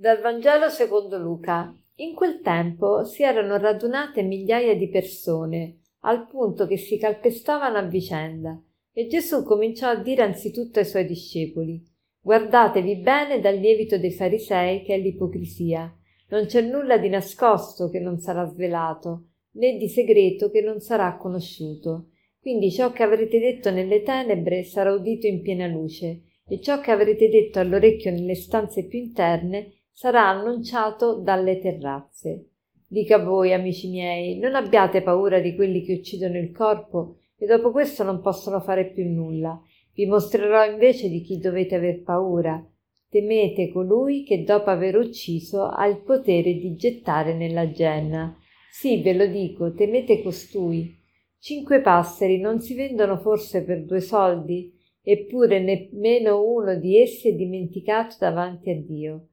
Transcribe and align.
Dal 0.00 0.20
Vangelo 0.20 0.68
secondo 0.68 1.18
Luca. 1.18 1.76
In 1.96 2.14
quel 2.14 2.40
tempo 2.40 3.02
si 3.02 3.24
erano 3.24 3.56
radunate 3.56 4.22
migliaia 4.22 4.76
di 4.76 4.88
persone, 4.88 5.78
al 6.02 6.28
punto 6.28 6.68
che 6.68 6.76
si 6.76 6.96
calpestavano 6.98 7.78
a 7.78 7.82
vicenda, 7.82 8.56
e 8.92 9.08
Gesù 9.08 9.42
cominciò 9.42 9.88
a 9.88 9.96
dire 9.96 10.22
anzitutto 10.22 10.78
ai 10.78 10.84
suoi 10.84 11.04
discepoli 11.04 11.84
Guardatevi 12.20 12.98
bene 12.98 13.40
dal 13.40 13.56
lievito 13.56 13.98
dei 13.98 14.12
farisei 14.12 14.84
che 14.84 14.94
è 14.94 14.98
l'ipocrisia. 14.98 15.92
Non 16.28 16.46
c'è 16.46 16.60
nulla 16.60 16.96
di 16.96 17.08
nascosto 17.08 17.90
che 17.90 17.98
non 17.98 18.20
sarà 18.20 18.44
svelato, 18.44 19.30
né 19.54 19.76
di 19.78 19.88
segreto 19.88 20.48
che 20.52 20.60
non 20.60 20.78
sarà 20.78 21.16
conosciuto. 21.16 22.10
Quindi 22.40 22.70
ciò 22.70 22.92
che 22.92 23.02
avrete 23.02 23.40
detto 23.40 23.72
nelle 23.72 24.02
tenebre 24.02 24.62
sarà 24.62 24.92
udito 24.92 25.26
in 25.26 25.42
piena 25.42 25.66
luce, 25.66 26.22
e 26.46 26.60
ciò 26.60 26.80
che 26.80 26.92
avrete 26.92 27.28
detto 27.28 27.58
all'orecchio 27.58 28.12
nelle 28.12 28.36
stanze 28.36 28.86
più 28.86 29.00
interne 29.00 29.72
sarà 29.98 30.28
annunciato 30.28 31.14
dalle 31.16 31.58
terrazze. 31.58 32.50
Dica 32.86 33.18
voi, 33.18 33.52
amici 33.52 33.88
miei, 33.88 34.38
non 34.38 34.54
abbiate 34.54 35.02
paura 35.02 35.40
di 35.40 35.56
quelli 35.56 35.82
che 35.82 35.94
uccidono 35.94 36.38
il 36.38 36.52
corpo 36.52 37.16
e 37.36 37.46
dopo 37.46 37.72
questo 37.72 38.04
non 38.04 38.20
possono 38.20 38.60
fare 38.60 38.92
più 38.92 39.04
nulla. 39.10 39.60
Vi 39.92 40.06
mostrerò 40.06 40.64
invece 40.64 41.08
di 41.08 41.20
chi 41.22 41.38
dovete 41.38 41.74
aver 41.74 42.04
paura. 42.04 42.64
Temete 43.08 43.72
colui 43.72 44.22
che 44.22 44.44
dopo 44.44 44.70
aver 44.70 44.96
ucciso 44.96 45.64
ha 45.64 45.84
il 45.88 46.00
potere 46.02 46.54
di 46.54 46.76
gettare 46.76 47.34
nella 47.34 47.68
genna. 47.72 48.38
Sì, 48.70 49.02
ve 49.02 49.14
lo 49.14 49.26
dico, 49.26 49.74
temete 49.74 50.22
costui. 50.22 50.96
Cinque 51.40 51.80
passeri 51.80 52.38
non 52.38 52.60
si 52.60 52.74
vendono 52.74 53.18
forse 53.18 53.64
per 53.64 53.84
due 53.84 54.00
soldi? 54.00 54.72
Eppure 55.02 55.58
nemmeno 55.58 56.40
uno 56.40 56.76
di 56.76 57.00
essi 57.00 57.30
è 57.30 57.32
dimenticato 57.32 58.14
davanti 58.20 58.70
a 58.70 58.80
Dio. 58.80 59.28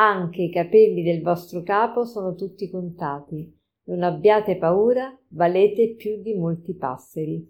Anche 0.00 0.42
i 0.42 0.50
capelli 0.52 1.02
del 1.02 1.22
vostro 1.22 1.64
capo 1.64 2.04
sono 2.04 2.36
tutti 2.36 2.70
contati. 2.70 3.52
Non 3.86 4.04
abbiate 4.04 4.56
paura, 4.56 5.12
valete 5.30 5.96
più 5.96 6.22
di 6.22 6.36
molti 6.36 6.76
passeri. 6.76 7.44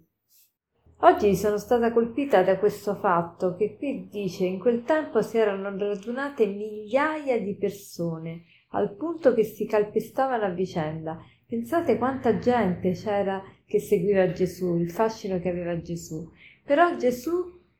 Oggi 1.01 1.35
sono 1.35 1.59
stata 1.59 1.93
colpita 1.93 2.41
da 2.41 2.57
questo 2.57 2.95
fatto 2.95 3.53
che 3.53 3.77
qui 3.77 4.07
dice 4.09 4.45
in 4.45 4.57
quel 4.57 4.81
tempo 4.81 5.21
si 5.21 5.37
erano 5.37 5.77
radunate 5.77 6.47
migliaia 6.47 7.39
di 7.39 7.55
persone 7.55 8.45
al 8.69 8.95
punto 8.95 9.35
che 9.35 9.43
si 9.43 9.67
calpestavano 9.67 10.45
a 10.45 10.49
vicenda. 10.49 11.19
Pensate 11.45 11.99
quanta 11.99 12.39
gente 12.39 12.93
c'era 12.93 13.43
che 13.63 13.79
seguiva 13.79 14.31
Gesù, 14.31 14.75
il 14.77 14.89
fascino 14.89 15.39
che 15.39 15.49
aveva 15.49 15.79
Gesù. 15.79 16.27
Però 16.65 16.95
Gesù 16.95 17.31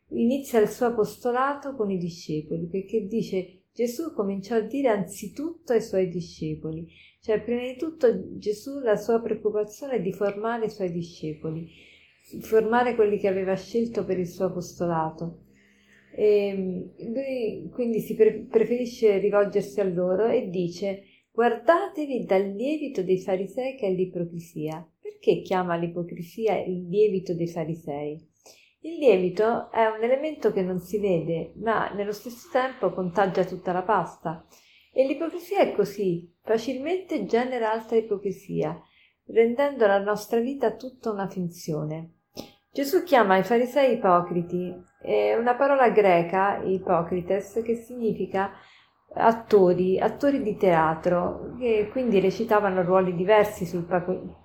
inizia 0.10 0.60
il 0.60 0.70
suo 0.70 0.86
apostolato 0.86 1.74
con 1.76 1.90
i 1.90 1.98
discepoli 1.98 2.68
perché 2.68 3.08
dice 3.08 3.59
Gesù 3.80 4.12
cominciò 4.12 4.58
a 4.58 4.60
dire 4.60 4.90
anzitutto 4.90 5.72
ai 5.72 5.82
suoi 5.82 6.10
discepoli, 6.10 6.86
cioè 7.22 7.42
prima 7.42 7.62
di 7.62 7.78
tutto 7.78 8.38
Gesù 8.38 8.80
la 8.80 8.98
sua 8.98 9.22
preoccupazione 9.22 9.94
è 9.94 10.02
di 10.02 10.12
formare 10.12 10.66
i 10.66 10.70
suoi 10.70 10.92
discepoli, 10.92 11.66
formare 12.42 12.94
quelli 12.96 13.18
che 13.18 13.30
aveva 13.30 13.56
scelto 13.56 14.04
per 14.04 14.20
il 14.20 14.28
suo 14.28 14.48
apostolato. 14.48 15.46
E 16.14 16.92
lui 16.98 17.70
quindi 17.72 18.02
si 18.02 18.16
pre- 18.16 18.48
preferisce 18.50 19.18
rivolgersi 19.18 19.80
a 19.80 19.86
loro 19.86 20.28
e 20.28 20.50
dice 20.50 21.04
guardatevi 21.32 22.26
dal 22.26 22.50
lievito 22.50 23.02
dei 23.02 23.22
farisei 23.22 23.78
che 23.78 23.88
è 23.88 23.94
l'ipocrisia. 23.94 24.86
Perché 25.02 25.40
chiama 25.40 25.78
l'ipocrisia 25.78 26.62
il 26.62 26.86
lievito 26.90 27.34
dei 27.34 27.48
farisei? 27.48 28.29
Il 28.82 28.98
lievito 28.98 29.70
è 29.72 29.86
un 29.88 30.02
elemento 30.02 30.54
che 30.54 30.62
non 30.62 30.80
si 30.80 31.00
vede, 31.00 31.52
ma 31.58 31.90
nello 31.90 32.14
stesso 32.14 32.48
tempo 32.50 32.94
contagia 32.94 33.44
tutta 33.44 33.74
la 33.74 33.82
pasta. 33.82 34.46
E 34.94 35.06
l'ipocrisia 35.06 35.60
è 35.60 35.74
così, 35.74 36.34
facilmente 36.42 37.26
genera 37.26 37.74
altra 37.74 37.98
ipocrisia, 37.98 38.82
rendendo 39.28 39.86
la 39.86 40.00
nostra 40.00 40.40
vita 40.40 40.76
tutta 40.76 41.12
una 41.12 41.28
finzione. 41.28 42.20
Gesù 42.72 43.04
chiama 43.04 43.36
i 43.36 43.44
farisei 43.44 43.96
ipocriti, 43.96 44.74
è 45.02 45.36
una 45.36 45.56
parola 45.56 45.90
greca, 45.90 46.62
ipocrites, 46.64 47.62
che 47.62 47.76
significa 47.76 48.52
attori, 49.14 50.00
attori 50.00 50.42
di 50.42 50.56
teatro, 50.56 51.56
che 51.60 51.90
quindi 51.92 52.22
recitavano 52.22 52.82
ruoli 52.84 53.14
diversi 53.14 53.66
sul 53.66 53.86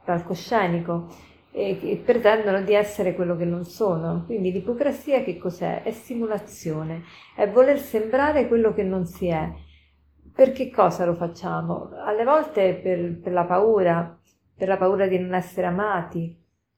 palcoscenico 0.04 1.32
e, 1.56 2.02
pretendono 2.04 2.62
di 2.62 2.74
essere 2.74 3.14
quello 3.14 3.36
che 3.36 3.44
non 3.44 3.64
sono. 3.64 4.24
Quindi 4.26 4.50
l'ipocrisia 4.50 5.22
che 5.22 5.38
cos'è? 5.38 5.82
È 5.82 5.92
simulazione, 5.92 7.04
è 7.36 7.48
voler 7.48 7.78
sembrare 7.78 8.48
quello 8.48 8.74
che 8.74 8.82
non 8.82 9.06
si 9.06 9.28
è. 9.28 9.52
Per 10.34 10.50
che 10.50 10.68
cosa 10.70 11.04
lo 11.04 11.14
facciamo? 11.14 11.90
Alle 12.04 12.24
volte 12.24 12.74
per, 12.82 13.20
per 13.20 13.32
la 13.32 13.44
paura, 13.44 14.18
per 14.56 14.66
la 14.66 14.76
paura 14.76 15.06
di 15.06 15.16
non 15.16 15.32
essere 15.32 15.68
amati, 15.68 16.36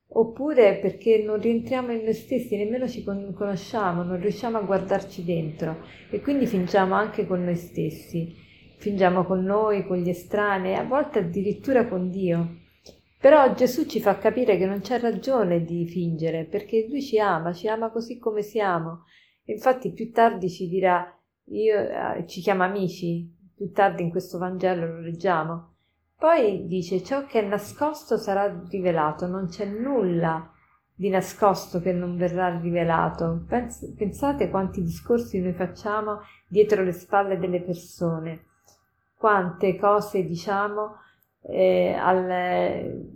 oppure 0.08 0.76
perché 0.76 1.22
non 1.24 1.40
rientriamo 1.40 1.90
in 1.90 2.04
noi 2.04 2.12
stessi, 2.12 2.58
nemmeno 2.58 2.86
ci 2.86 3.02
conosciamo, 3.02 4.02
non 4.02 4.20
riusciamo 4.20 4.58
a 4.58 4.62
guardarci 4.62 5.24
dentro 5.24 5.78
e 6.10 6.20
quindi 6.20 6.46
fingiamo 6.46 6.94
anche 6.94 7.26
con 7.26 7.42
noi 7.42 7.56
stessi, 7.56 8.34
fingiamo 8.76 9.24
con 9.24 9.42
noi, 9.42 9.86
con 9.86 9.96
gli 9.96 10.10
estranei, 10.10 10.74
a 10.74 10.84
volte 10.84 11.20
addirittura 11.20 11.86
con 11.86 12.10
Dio. 12.10 12.64
Però 13.26 13.54
Gesù 13.54 13.86
ci 13.86 14.00
fa 14.00 14.18
capire 14.18 14.56
che 14.56 14.66
non 14.66 14.78
c'è 14.78 15.00
ragione 15.00 15.64
di 15.64 15.84
fingere, 15.88 16.44
perché 16.44 16.86
Lui 16.88 17.02
ci 17.02 17.18
ama, 17.18 17.52
ci 17.52 17.66
ama 17.66 17.90
così 17.90 18.20
come 18.20 18.40
siamo. 18.42 19.02
Infatti 19.46 19.90
più 19.90 20.12
tardi 20.12 20.48
ci 20.48 20.68
dirà, 20.68 21.12
io, 21.46 21.76
eh, 21.76 22.24
ci 22.28 22.40
chiama 22.40 22.66
amici, 22.66 23.28
più 23.56 23.72
tardi 23.72 24.04
in 24.04 24.10
questo 24.10 24.38
Vangelo 24.38 24.86
lo 24.86 25.00
leggiamo. 25.00 25.74
Poi 26.16 26.68
dice, 26.68 27.02
ciò 27.02 27.26
che 27.26 27.40
è 27.40 27.44
nascosto 27.44 28.16
sarà 28.16 28.62
rivelato, 28.70 29.26
non 29.26 29.48
c'è 29.48 29.64
nulla 29.64 30.48
di 30.94 31.08
nascosto 31.08 31.80
che 31.80 31.92
non 31.92 32.16
verrà 32.16 32.56
rivelato. 32.56 33.44
Pens- 33.48 33.92
pensate 33.96 34.50
quanti 34.50 34.84
discorsi 34.84 35.40
noi 35.40 35.52
facciamo 35.52 36.20
dietro 36.46 36.84
le 36.84 36.92
spalle 36.92 37.40
delle 37.40 37.60
persone, 37.60 38.44
quante 39.16 39.76
cose 39.76 40.22
diciamo 40.22 40.98
eh, 41.48 41.92
al, 41.92 43.15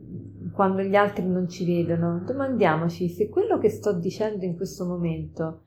quando 0.61 0.83
gli 0.83 0.95
altri 0.95 1.27
non 1.27 1.49
ci 1.49 1.65
vedono, 1.65 2.23
domandiamoci 2.23 3.09
se 3.09 3.31
quello 3.31 3.57
che 3.57 3.71
sto 3.71 3.95
dicendo 3.95 4.45
in 4.45 4.57
questo 4.57 4.85
momento, 4.85 5.63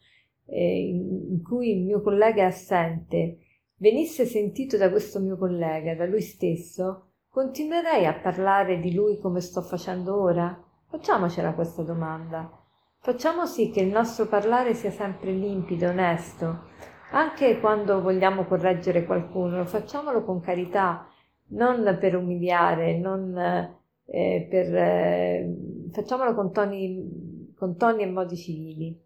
eh, 0.45 0.87
in, 0.87 1.41
cui 1.41 1.79
il 1.79 1.83
mio 1.83 1.99
collega 2.03 2.43
è 2.43 2.45
assente, 2.45 3.39
venisse 3.77 4.25
sentito 4.27 4.77
da 4.77 4.91
questo 4.91 5.19
mio 5.19 5.35
collega, 5.35 5.95
da 5.95 6.05
lui 6.05 6.21
stesso, 6.21 7.13
continuerei 7.27 8.05
a 8.05 8.13
parlare 8.13 8.79
di 8.79 8.93
lui 8.93 9.17
come 9.17 9.41
sto 9.41 9.63
facendo 9.63 10.21
ora? 10.21 10.63
Facciamocela 10.87 11.55
questa 11.55 11.81
domanda. 11.81 12.51
Facciamo 12.99 13.47
sì 13.47 13.71
che 13.71 13.81
il 13.81 13.89
nostro 13.89 14.27
parlare 14.27 14.75
sia 14.75 14.91
sempre 14.91 15.31
limpido, 15.31 15.87
onesto. 15.87 16.65
Anche 17.13 17.59
quando 17.59 17.99
vogliamo 17.99 18.45
correggere 18.45 19.07
qualcuno, 19.07 19.65
facciamolo 19.65 20.23
con 20.23 20.39
carità, 20.39 21.07
non 21.47 21.97
per 21.99 22.15
umiliare, 22.15 22.95
non 22.99 23.81
eh, 24.05 24.47
per... 24.49 24.75
Eh, 24.75 25.55
facciamolo 25.91 26.33
con 26.33 26.51
toni, 26.51 27.51
con 27.55 27.77
toni 27.77 28.03
e 28.03 28.07
modi 28.07 28.35
civili. 28.35 28.99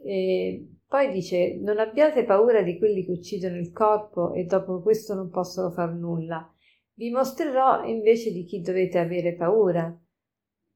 E 0.00 0.68
poi 0.86 1.10
dice, 1.10 1.56
non 1.56 1.78
abbiate 1.78 2.24
paura 2.24 2.62
di 2.62 2.78
quelli 2.78 3.04
che 3.04 3.10
uccidono 3.10 3.56
il 3.56 3.72
corpo 3.72 4.32
e 4.32 4.44
dopo 4.44 4.80
questo 4.80 5.14
non 5.14 5.28
possono 5.28 5.70
far 5.70 5.92
nulla. 5.92 6.50
Vi 6.94 7.10
mostrerò 7.10 7.84
invece 7.84 8.32
di 8.32 8.44
chi 8.44 8.60
dovete 8.60 8.98
avere 8.98 9.34
paura. 9.34 9.96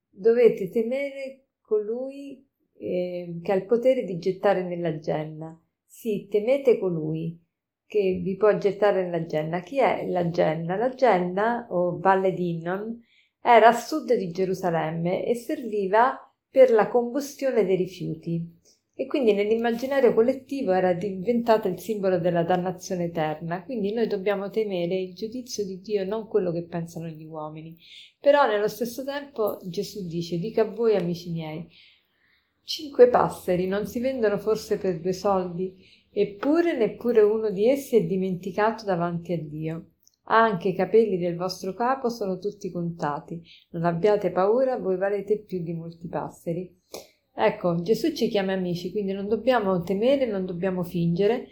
Dovete 0.08 0.68
temere 0.70 1.46
colui 1.60 2.46
eh, 2.76 3.38
che 3.42 3.52
ha 3.52 3.54
il 3.54 3.64
potere 3.64 4.04
di 4.04 4.18
gettare 4.18 4.62
nella 4.62 4.98
genna. 4.98 5.58
Sì, 5.86 6.26
temete 6.28 6.78
colui 6.78 7.40
che 7.92 8.20
vi 8.24 8.36
può 8.36 8.56
gettare 8.56 9.04
nella 9.04 9.26
Genna. 9.26 9.60
Chi 9.60 9.78
è 9.78 10.06
la 10.06 10.30
Genna? 10.30 10.76
La 10.76 10.88
Genna, 10.88 11.66
o 11.68 11.98
Valle 11.98 12.32
d'Innon, 12.32 12.98
era 13.42 13.68
a 13.68 13.72
sud 13.72 14.14
di 14.14 14.30
Gerusalemme 14.30 15.26
e 15.26 15.34
serviva 15.34 16.16
per 16.48 16.70
la 16.70 16.88
combustione 16.88 17.64
dei 17.64 17.76
rifiuti 17.76 18.60
e 18.94 19.06
quindi 19.06 19.32
nell'immaginario 19.32 20.12
collettivo 20.12 20.70
era 20.70 20.92
diventata 20.92 21.66
il 21.66 21.78
simbolo 21.80 22.18
della 22.18 22.44
dannazione 22.44 23.04
eterna. 23.04 23.64
Quindi 23.64 23.92
noi 23.92 24.06
dobbiamo 24.06 24.50
temere 24.50 24.94
il 25.00 25.14
giudizio 25.14 25.64
di 25.64 25.80
Dio, 25.80 26.04
non 26.04 26.28
quello 26.28 26.52
che 26.52 26.66
pensano 26.66 27.08
gli 27.08 27.24
uomini. 27.24 27.76
Però 28.20 28.46
nello 28.46 28.68
stesso 28.68 29.02
tempo 29.02 29.58
Gesù 29.64 30.06
dice: 30.06 30.38
Dica 30.38 30.62
a 30.62 30.70
voi, 30.70 30.94
amici 30.94 31.30
miei, 31.30 31.66
cinque 32.62 33.08
passeri 33.08 33.66
non 33.66 33.86
si 33.86 33.98
vendono 33.98 34.38
forse 34.38 34.78
per 34.78 35.00
due 35.00 35.12
soldi? 35.12 35.74
Eppure 36.12 36.76
neppure 36.76 37.22
uno 37.22 37.50
di 37.50 37.68
essi 37.68 37.96
è 37.96 38.04
dimenticato 38.04 38.84
davanti 38.84 39.32
a 39.32 39.38
Dio. 39.38 39.86
Anche 40.24 40.68
i 40.68 40.74
capelli 40.74 41.18
del 41.18 41.36
vostro 41.36 41.74
capo 41.74 42.08
sono 42.08 42.38
tutti 42.38 42.70
contati. 42.70 43.42
Non 43.70 43.84
abbiate 43.84 44.30
paura, 44.30 44.78
voi 44.78 44.96
valete 44.96 45.38
più 45.38 45.62
di 45.62 45.72
molti 45.72 46.08
passeri. 46.08 46.80
Ecco, 47.34 47.80
Gesù 47.82 48.12
ci 48.12 48.28
chiama 48.28 48.52
amici, 48.52 48.90
quindi 48.90 49.12
non 49.12 49.26
dobbiamo 49.26 49.82
temere, 49.82 50.26
non 50.26 50.44
dobbiamo 50.44 50.82
fingere 50.84 51.48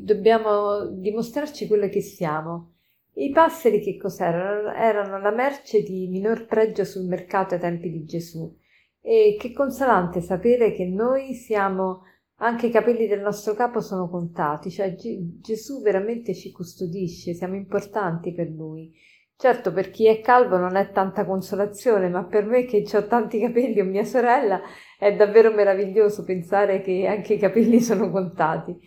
dobbiamo 0.00 0.86
dimostrarci 0.86 1.66
quello 1.66 1.88
che 1.88 2.00
siamo. 2.00 2.72
I 3.14 3.30
passeri 3.30 3.80
che 3.80 3.96
cos'erano? 3.96 4.72
Erano 4.72 5.18
la 5.18 5.30
merce 5.30 5.82
di 5.82 6.08
minor 6.08 6.46
pregio 6.46 6.84
sul 6.84 7.06
mercato 7.06 7.54
ai 7.54 7.60
tempi 7.60 7.90
di 7.90 8.04
Gesù. 8.04 8.54
E 9.00 9.36
che 9.38 9.52
consolante 9.52 10.20
sapere 10.20 10.72
che 10.72 10.86
noi 10.86 11.34
siamo, 11.34 12.02
anche 12.38 12.66
i 12.66 12.70
capelli 12.70 13.06
del 13.06 13.20
nostro 13.20 13.54
capo 13.54 13.80
sono 13.80 14.08
contati, 14.08 14.70
cioè 14.70 14.94
G- 14.94 15.40
Gesù 15.40 15.80
veramente 15.80 16.34
ci 16.34 16.50
custodisce, 16.52 17.32
siamo 17.32 17.54
importanti 17.54 18.34
per 18.34 18.48
lui. 18.48 18.92
Certo, 19.38 19.72
per 19.72 19.90
chi 19.90 20.06
è 20.06 20.20
calvo 20.20 20.56
non 20.56 20.76
è 20.76 20.90
tanta 20.92 21.26
consolazione, 21.26 22.08
ma 22.08 22.24
per 22.24 22.44
me 22.46 22.64
che 22.64 22.84
ho 22.94 23.06
tanti 23.06 23.38
capelli 23.38 23.80
o 23.80 23.84
mia 23.84 24.04
sorella 24.04 24.60
è 24.98 25.14
davvero 25.14 25.52
meraviglioso 25.52 26.24
pensare 26.24 26.80
che 26.80 27.06
anche 27.06 27.34
i 27.34 27.38
capelli 27.38 27.80
sono 27.80 28.10
contati. 28.10 28.78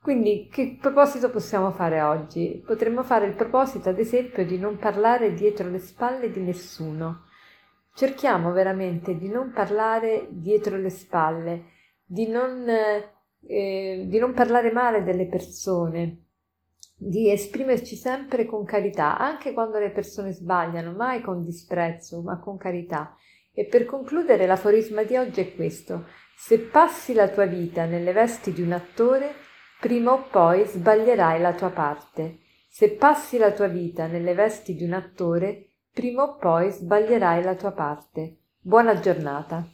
Quindi 0.00 0.48
che 0.50 0.76
proposito 0.80 1.30
possiamo 1.30 1.70
fare 1.70 2.02
oggi? 2.02 2.62
Potremmo 2.64 3.02
fare 3.02 3.26
il 3.26 3.34
proposito, 3.34 3.88
ad 3.88 3.98
esempio, 3.98 4.44
di 4.44 4.58
non 4.58 4.76
parlare 4.76 5.32
dietro 5.32 5.70
le 5.70 5.78
spalle 5.78 6.30
di 6.30 6.40
nessuno. 6.40 7.24
Cerchiamo 7.94 8.52
veramente 8.52 9.16
di 9.16 9.28
non 9.28 9.52
parlare 9.52 10.28
dietro 10.30 10.76
le 10.76 10.90
spalle, 10.90 11.64
di 12.04 12.26
non, 12.26 12.68
eh, 12.68 14.04
di 14.06 14.18
non 14.18 14.32
parlare 14.32 14.70
male 14.70 15.02
delle 15.02 15.26
persone, 15.26 16.24
di 16.96 17.30
esprimerci 17.30 17.96
sempre 17.96 18.46
con 18.46 18.64
carità, 18.64 19.18
anche 19.18 19.52
quando 19.52 19.78
le 19.78 19.90
persone 19.90 20.32
sbagliano, 20.32 20.92
mai 20.92 21.20
con 21.20 21.44
disprezzo, 21.44 22.22
ma 22.22 22.38
con 22.38 22.56
carità. 22.56 23.16
E 23.52 23.66
per 23.66 23.84
concludere 23.84 24.46
l'aforisma 24.46 25.02
di 25.02 25.16
oggi 25.16 25.40
è 25.40 25.54
questo. 25.54 26.06
Se 26.36 26.58
passi 26.58 27.14
la 27.14 27.28
tua 27.28 27.46
vita 27.46 27.84
nelle 27.84 28.12
vesti 28.12 28.52
di 28.52 28.62
un 28.62 28.72
attore, 28.72 29.34
prima 29.80 30.12
o 30.12 30.24
poi 30.30 30.64
sbaglierai 30.64 31.40
la 31.40 31.54
tua 31.54 31.70
parte. 31.70 32.38
Se 32.68 32.90
passi 32.90 33.38
la 33.38 33.52
tua 33.52 33.68
vita 33.68 34.06
nelle 34.06 34.34
vesti 34.34 34.74
di 34.74 34.84
un 34.84 34.94
attore, 34.94 35.68
prima 35.92 36.24
o 36.24 36.36
poi 36.36 36.70
sbaglierai 36.70 37.42
la 37.42 37.54
tua 37.54 37.70
parte. 37.70 38.38
Buona 38.58 38.98
giornata. 38.98 39.64